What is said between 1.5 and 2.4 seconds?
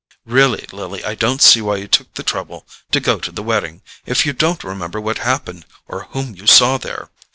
why you took the